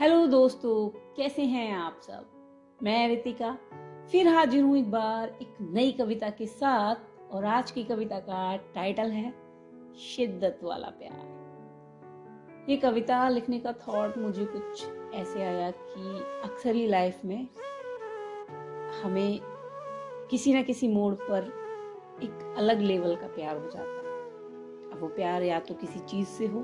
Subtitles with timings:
[0.00, 2.26] Hello दोस्तों, कैसे हैं आप सब?
[2.82, 3.58] मैं रितिका,
[4.12, 6.94] फिर हाजिर हूँ एक बार एक नई कविता के साथ,
[7.30, 9.34] और आज की कविता का टाइटल है,
[9.98, 14.84] शिद्दत वाला प्यार। ये कविता लिखने का थॉट मुझे कुछ
[15.14, 16.18] ऐसे आया कि
[16.50, 17.48] अक्सर ही लाइफ में
[19.02, 19.40] हमें
[20.30, 21.44] किसी ना किसी मोड़ पर
[22.22, 26.28] एक अलग लेवल का प्यार हो जाता है। अब वो प्यार या तो किसी चीज़
[26.28, 26.60] से हो,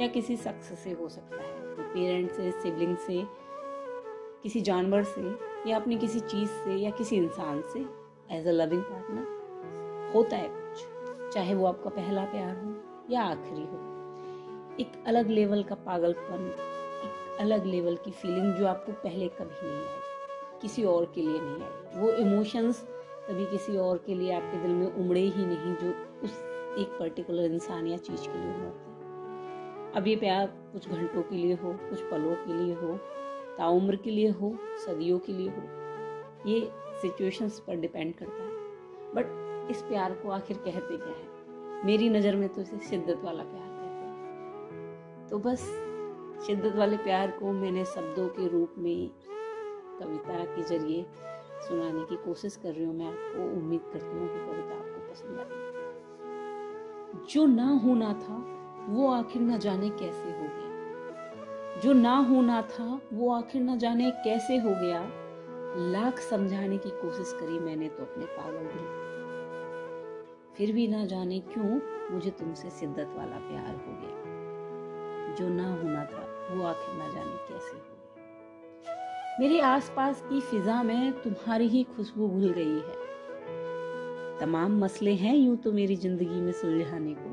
[0.00, 3.26] या किसी शख्स से हो सकता है। तो पेरेंट्स से सिबलिंग से,
[4.42, 5.36] किसी जानवर से,
[5.70, 7.86] या अपनी किसी चीज़ से, या किसी इंसान से
[8.30, 10.86] एज अ लविंग पार्टनर होता है कुछ।
[11.34, 12.74] चाहे वो आपका पहला प्यार हो,
[13.10, 13.78] या आखिरी हो।
[14.80, 16.46] एक अलग लेवल का पागलपन,
[17.04, 21.40] एक अलग लेवल की फीलिंग जो आपको पहले कभी नहीं आई। किसी और के लिए
[21.42, 22.88] नहीं आई। वो इमोशंस
[23.28, 25.90] कभी किसी और के लिए आपके दिल में उमड़े ही नहीं, जो
[26.24, 26.44] उस
[26.78, 28.91] एक पर्टिकुलर इंसान या चीज़ के लिए उमड़ते
[29.96, 32.96] अब ये प्यार कुछ घंटों के लिए हो, कुछ पलों के लिए हो,
[33.58, 35.62] ताउम्र के लिए हो, सदियों के लिए हो,
[36.50, 36.70] ये
[37.02, 38.50] सिचुएशंस पर डिपेंड करता है।
[39.14, 41.30] बट इस प्यार को आखिर कहते क्या है?
[41.84, 45.60] मेरी नज़र में तो इसे शिद्दत वाला प्यार कहते हैं। तो बस
[46.46, 49.08] शिद्दत वाले प्यार को मैंने शब्दों के रूप में,
[49.98, 51.06] कविता के ज़रिए
[51.68, 55.38] सुनाने की कोशिश कर रही हूँ। मैं आपको उम्मीद करती हूँ कि कविता आपको पसंद
[55.38, 55.72] आएगी।
[57.34, 63.00] जो ना होना था वो आखिर न जाने कैसे हो गया। जो ना होना था,
[63.12, 65.00] वो आखिर न जाने कैसे हो गया,
[65.92, 69.00] लाख समझाने की कोशिश करी मैंने तो अपने पागल दिल
[70.56, 71.80] फिर भी ना जाने क्यों
[72.14, 77.36] मुझे तुमसे शिद्दत वाला प्यार हो गया। जो ना होना था, वो आखिर ना जाने
[77.48, 83.00] कैसे हो गया। मेरे आसपास की फिजा में तुम्हारी ही खुशबू घुल गई है।
[84.38, 87.31] तमाम मसले हैं यूँ तो मेरी ज़िंदगी में सुलझाने को।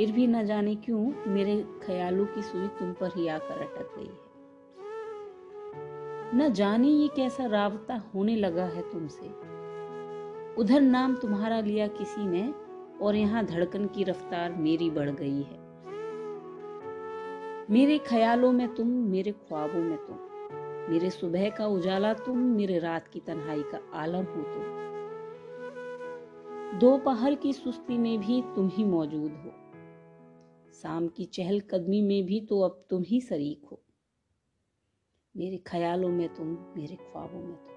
[0.00, 4.04] फिर भी न जाने क्यों मेरे ख्यालों की सुई तुम पर ही आकर अटक गई
[4.04, 4.30] है।
[6.38, 9.26] न जाने ये कैसा रावता होने लगा है तुमसे।
[10.54, 12.54] उधर नाम तुम्हारा लिया किसी ने
[13.02, 15.58] और यहाँ धड़कन की रफ्तार मेरी बढ़ गई है।
[17.70, 20.16] मेरे ख्यालों में तुम, मेरे ख्वाबों में तुम।
[20.92, 24.80] मेरे सुबह का उजाला तुम, मेरे रात की तन्हाई का आलम हो तुम।
[26.78, 29.59] दोपहर की सुस्ती में भी तुम ही मौजूद हो।
[30.82, 33.82] शाम की चहलकदमी में भी तो अब तुम ही शरीक हो।
[35.36, 36.46] मेरे ख्यालों में तुम,
[36.76, 37.68] मेरे ख्वाबों में तुम।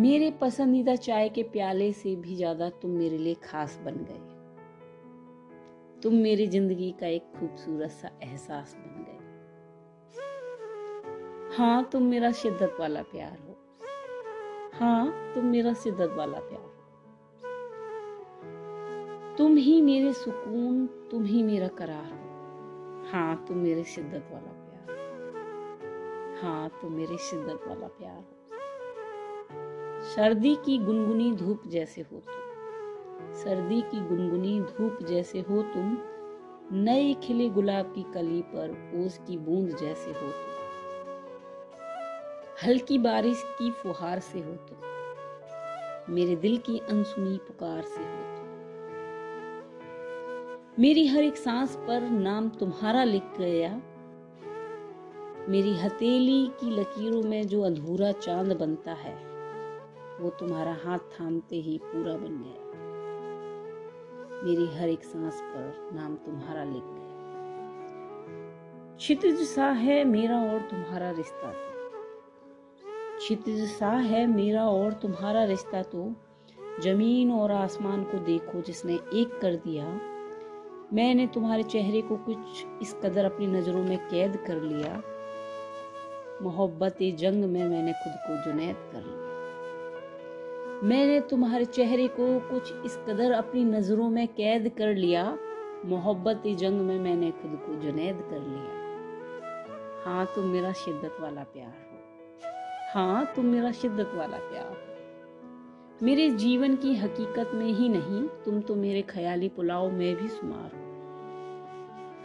[0.00, 4.20] मेरे पसंदीदा चाय के प्याले से भी ज़्यादा तुम मेरे लिए खास बन गए।
[6.00, 9.18] तुम मेरी ज़िंदगी का एक खूबसूरत सा एहसास बन गए।
[11.56, 13.56] हाँ तुम मेरा शिद्दत वाला प्यार हो।
[14.74, 16.79] हाँ तुम मेरा शिद्दत वाला प्यार
[19.40, 22.30] तुम ही मेरे सुकून, तुम ही मेरा करार हो।
[23.12, 28.46] हाँ तुम मेरे शिद्दत वाला प्यार हो। हाँ तुम मेरे शिद्दत वाला प्यार हो।
[30.02, 35.98] सर्दी की गुनगुनी धूप जैसे हो तुम। सर्दी की गुनगुनी धूप जैसे हो तुम।
[36.72, 40.50] नए खिले गुलाब की कली पर ओस की बूंद जैसे हो तुम।
[42.64, 44.78] हल्की बारिश की फुहार से हो तुम।
[46.14, 48.39] मेरे दिल की अनसुनी पुकार से हो तुम।
[50.80, 53.82] मेरी हर एक सांस पर नाम तुम्हारा लिख गया।
[55.48, 59.14] मेरी हथेली की लकीरों में जो अधूरा चाँद बनता है,
[60.20, 62.62] वो तुम्हारा हाथ थामते ही पूरा बन गया।
[64.44, 67.10] मेरी हर एक सांस पर नाम तुम्हारा लिख गया।
[68.96, 71.72] क्षितिज सा है मेरा और तुम्हारा रिश्ता तो।
[73.18, 76.14] क्षितिज सा है मेरा और तुम्हारा रिश्ता तो।
[76.82, 80.09] ज़मीन और आसमान को देखो जिसने एक कर दिया
[80.92, 82.36] मैंने तुम्हारे चेहरे को कुछ
[82.82, 85.02] इस कदर अपनी नज़रों में कैद कर लिया।
[86.42, 89.30] मोहब्बत जंग में मैंने खुद को जुनैद कर लिया।
[90.88, 95.38] मैंने तुम्हारे चेहरे को कुछ इस कदर अपनी नज़रों में कैद कर लिया।
[95.84, 98.80] मोहब्बत जंग में मैंने खुद को जुनैद कर लिया।
[100.04, 101.98] हाँ तुम मेरा शिद्दत वाला प्यार हो।
[102.94, 104.89] हाँ तुम मेरा शिद्दत वाला प्यार हो।
[106.02, 110.70] मेरे जीवन की हकीकत में ही नहीं, तुम तो मेरे ख्याली पुलाव में भी शुमार
[110.74, 110.80] हो।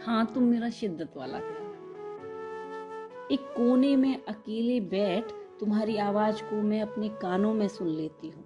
[0.06, 1.66] हाँ तुम मेरा शिद्दत वाला प्यार
[3.32, 5.24] एक कोने में अकेले बैठ
[5.60, 8.44] तुम्हारी आवाज़ को मैं अपने कानों में सुन लेती हूँ।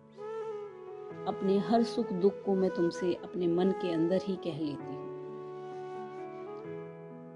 [1.26, 5.08] अपने हर सुख दुख को मैं तुमसे अपने मन के अंदर ही कह लेती हूँ।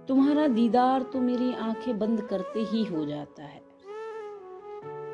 [0.09, 3.64] तुम्हारा दीदार तो मेरी आँखें बंद करते ही हो जाता है।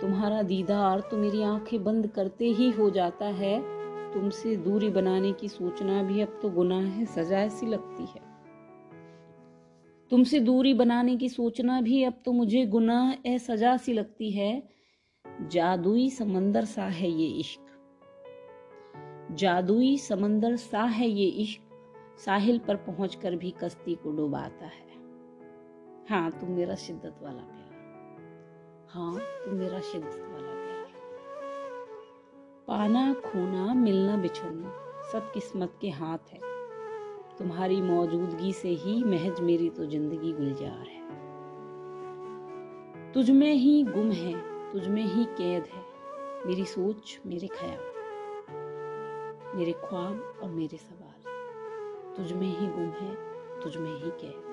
[0.01, 3.81] तुम्हारा दीदार तो मेरी आँखें बंद करते ही हो जाता है।
[4.13, 8.29] तुमसे दूरी बनाने की सोचना भी अब तो गुनाह है, सजा सी लगती है।
[10.11, 14.69] तुमसे दूरी बनाने की सोचना भी अब तो मुझे गुनाह ए सजा सी लगती है।
[15.51, 17.67] जादुई समंदर सा है ये इश्क।
[19.33, 21.61] जादुई समंदर सा है ये इश्क,
[22.25, 24.89] साहिल पर पहुंचकर भी कश्ती को डुबाता है।
[26.11, 27.43] हाँ तुम मेरा शिद्दत वाला
[28.95, 30.87] हाँ तुम मेरा शिद्दत वाला प्यार।
[32.69, 34.73] पाना, खोना, मिलना, बिछड़ना,
[35.13, 36.41] सब किस्मत के हाथ है।
[37.39, 41.01] तुम्हारी मौजूदगी से ही महज मेरी तो ज़िंदगी गुलजार है।
[43.13, 44.35] तुझ में ही गुम है,
[44.73, 45.85] तुझ में ही कैद है।
[46.47, 47.81] मेरी सोच, मेरे ख्याल,
[49.57, 53.15] मेरे ख्वाब और मेरे सवाल। तुझ में ही गुम है,
[53.61, 54.50] तुझ में ही कैद।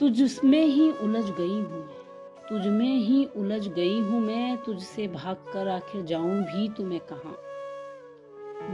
[0.00, 2.06] तुझ में ही उलझ गई हूँ। मैं
[2.48, 7.36] तुझ में ही उलझ गई हूँ मैं, तुझसे भाग कर आखिर जाऊँ भी तुम्हें कहा?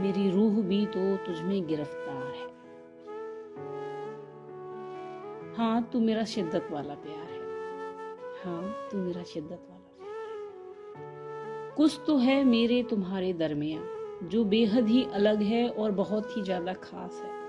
[0.01, 2.53] मेरी रूह भी तो तुझ में गिरफ़्तार है।
[5.57, 7.41] हाँ तू मेरा शिद्दत वाला प्यार है।
[8.45, 13.81] हाँ तू मेरा शिद्दत वाला प्यार है। कुछ तो है मेरे तुम्हारे दरमिया
[14.27, 17.42] जो बेहद ही अलग है और बहुत ही ज़्यादा खास है।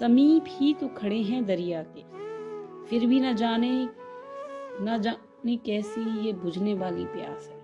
[0.00, 2.02] समीप ही तो खड़े हैं दरिया के।
[2.86, 3.88] फिर भी न जाने
[4.80, 7.58] न जाने कैसी ये बुझने वाली प्यास है।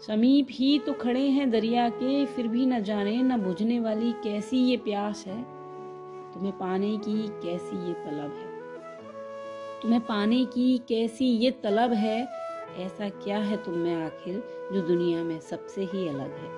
[0.00, 4.56] समीप ही तो खड़े हैं दरिया के, फिर भी न जाने, न बुझने वाली कैसी
[4.56, 5.42] ये प्यास है।
[6.32, 8.52] तुम्हें पाने की कैसी ये तलब है?
[9.82, 12.28] तुम्हें पाने की कैसी ये तलब है?
[12.78, 16.50] ऐसा क्या है तुम में आखिर, जो दुनिया में सबसे ही अलग है?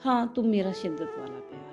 [0.00, 1.67] हाँ तुम मेरा शिद्दत वाला प्यार।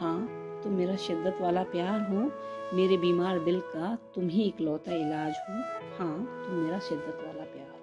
[0.00, 0.28] हाँ
[0.62, 2.32] तुम मेरा शिद्दत वाला प्यार हो,
[2.76, 5.54] मेरे बीमार दिल का तुम ही इकलौता इलाज हो।
[5.98, 7.78] हाँ तुम मेरा शिद्दत वाला प्यार हो।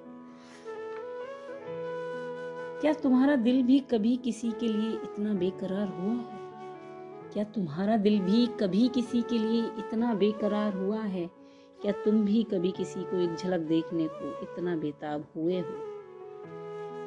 [2.82, 6.40] क्या तुम्हारा दिल भी कभी किसी के लिए इतना बेकरार हुआ है?
[7.34, 11.30] क्या तुम्हारा दिल भी कभी किसी के लिए इतना बेकरार हुआ है?
[11.82, 15.76] क्या तुम भी कभी किसी को एक झलक देखने को इतना बेताब हुए हो?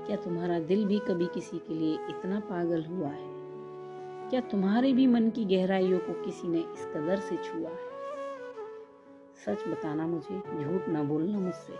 [0.06, 3.37] क्या तुम्हारा दिल भी कभी किसी के लिए इतना पागल हुआ है?
[4.30, 7.88] क्या तुम्हारे भी मन की गहराइयों को किसी ने इस कदर से छुआ है?
[9.46, 11.74] सच बताना मुझे, झूठ ना बोलना मुझसे।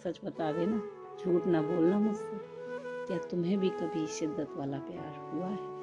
[0.00, 0.82] सच बता देना
[1.24, 2.52] झूठ ना बोलना मुझसे।
[3.06, 5.82] क्या तुम्हें भी कभी शिद्दत वाला प्यार हुआ है?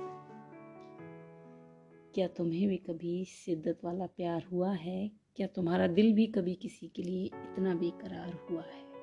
[2.13, 5.11] क्या तुम्हें भी कभी शिद्दत वाला प्यार हुआ है?
[5.35, 8.93] क्या तुम्हारा दिल भी कभी किसी के लिए इतना बेकरार हुआ है?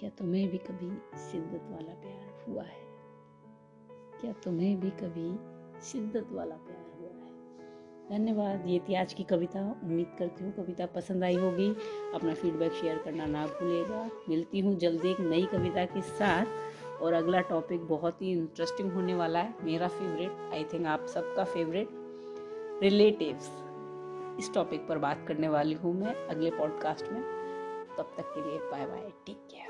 [0.00, 2.90] क्या तुम्हें भी कभी शिद्दत वाला प्यार हुआ है?
[4.20, 5.49] क्या तुम्हें भी कभी
[5.82, 7.30] शिद्दत वाला प्यार हुआ है।
[8.08, 11.70] धन्यवाद, ये थी आज की कविता। उम्मीद करती हूँ कविता पसंद आई होगी।
[12.14, 16.46] अपना फीडबैक शेयर करना ना भूलेगा। मिलती हूँ जल्दी एक नई कविता के साथ।
[17.02, 21.44] और अगला टॉपिक बहुत ही इंटरेस्टिंग होने वाला है। मेरा फेवरेट आई थिंक आप सबका
[21.44, 21.88] फेवरेट
[22.82, 23.50] रिलेटिव्स
[24.38, 27.22] इस टॉपिक पर बात करने वाली हूँ मैं अगले पॉडकास्ट में।
[27.98, 29.69] तब तक के लिए बाय बाय टेक केयर